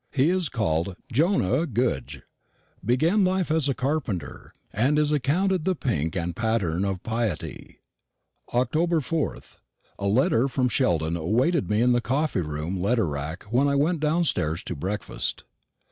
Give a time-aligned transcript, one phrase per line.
[0.11, 2.23] He is called Jonah Goodge,
[2.83, 7.81] began life as a carpenter, and is accounted the pink and pattern of piety.
[8.51, 8.71] Oct.
[8.73, 9.57] 4th.
[9.99, 13.99] A letter from Sheldon awaited me in the coffee room letter rack when I went
[13.99, 15.43] downstairs to breakfast.